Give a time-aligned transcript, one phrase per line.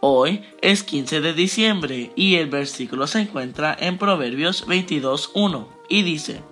[0.00, 6.42] Hoy es 15 de diciembre y el versículo se encuentra en Proverbios 22.1 y dice,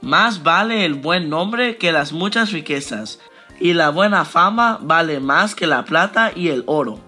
[0.00, 3.20] Más vale el buen nombre que las muchas riquezas,
[3.60, 7.00] y la buena fama vale más que la plata y el oro.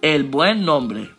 [0.00, 1.10] El buen nombre.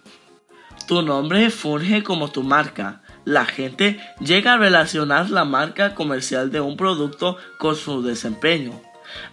[0.88, 3.02] Tu nombre funge como tu marca.
[3.26, 8.82] La gente llega a relacionar la marca comercial de un producto con su desempeño.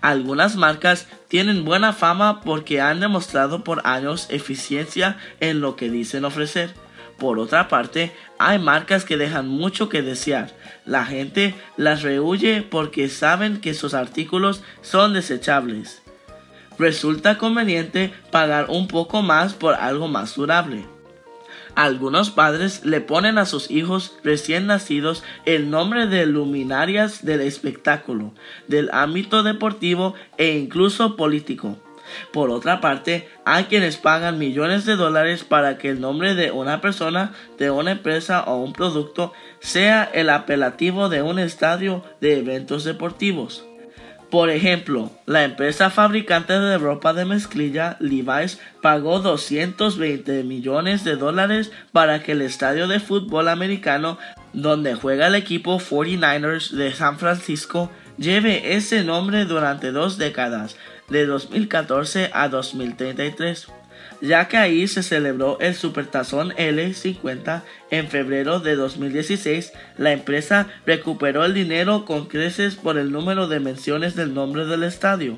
[0.00, 6.24] Algunas marcas tienen buena fama porque han demostrado por años eficiencia en lo que dicen
[6.24, 6.74] ofrecer.
[7.18, 10.54] Por otra parte, hay marcas que dejan mucho que desear.
[10.84, 16.02] La gente las rehuye porque saben que sus artículos son desechables.
[16.78, 20.84] Resulta conveniente pagar un poco más por algo más durable.
[21.76, 28.32] Algunos padres le ponen a sus hijos recién nacidos el nombre de luminarias del espectáculo,
[28.66, 31.76] del ámbito deportivo e incluso político.
[32.32, 36.80] Por otra parte, hay quienes pagan millones de dólares para que el nombre de una
[36.80, 42.84] persona, de una empresa o un producto sea el apelativo de un estadio de eventos
[42.84, 43.66] deportivos.
[44.30, 51.70] Por ejemplo, la empresa fabricante de ropa de mezclilla Levi's pagó 220 millones de dólares
[51.92, 54.18] para que el estadio de fútbol americano
[54.52, 60.76] donde juega el equipo 49ers de San Francisco lleve ese nombre durante dos décadas,
[61.08, 63.68] de 2014 a 2033
[64.20, 71.44] ya que ahí se celebró el Supertazón L50 en febrero de 2016, la empresa recuperó
[71.44, 75.36] el dinero con creces por el número de menciones del nombre del estadio,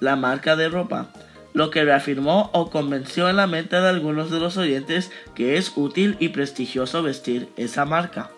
[0.00, 1.12] la marca de ropa,
[1.52, 5.72] lo que reafirmó o convenció en la mente de algunos de los oyentes que es
[5.76, 8.30] útil y prestigioso vestir esa marca.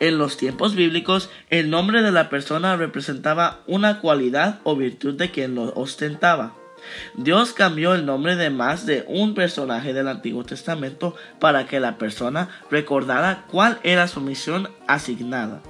[0.00, 5.30] En los tiempos bíblicos, el nombre de la persona representaba una cualidad o virtud de
[5.30, 6.54] quien lo ostentaba.
[7.14, 11.98] Dios cambió el nombre de más de un personaje del Antiguo Testamento para que la
[11.98, 15.62] persona recordara cuál era su misión asignada.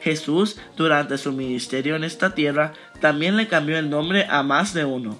[0.00, 4.84] Jesús, durante su ministerio en esta tierra, también le cambió el nombre a más de
[4.84, 5.18] uno.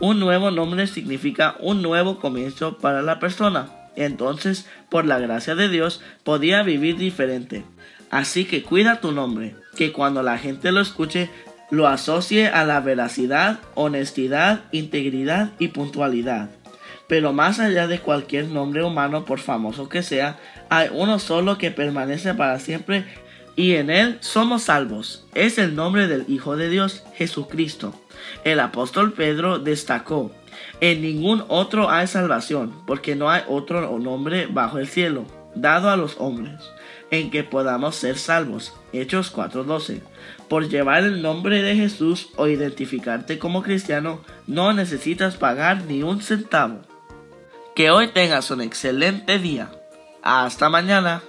[0.00, 3.68] Un nuevo nombre significa un nuevo comienzo para la persona.
[3.96, 7.64] Entonces, por la gracia de Dios, podía vivir diferente.
[8.10, 11.30] Así que cuida tu nombre, que cuando la gente lo escuche
[11.70, 16.50] lo asocie a la veracidad, honestidad, integridad y puntualidad.
[17.06, 21.70] Pero más allá de cualquier nombre humano, por famoso que sea, hay uno solo que
[21.70, 23.04] permanece para siempre
[23.56, 25.26] y en él somos salvos.
[25.34, 27.94] Es el nombre del Hijo de Dios, Jesucristo.
[28.44, 30.30] El apóstol Pedro destacó,
[30.80, 35.24] en ningún otro hay salvación, porque no hay otro nombre bajo el cielo,
[35.54, 36.60] dado a los hombres
[37.10, 38.74] en que podamos ser salvos.
[38.92, 40.02] Hechos 4:12.
[40.48, 46.22] Por llevar el nombre de Jesús o identificarte como cristiano, no necesitas pagar ni un
[46.22, 46.80] centavo.
[47.74, 49.70] Que hoy tengas un excelente día.
[50.22, 51.22] Hasta mañana.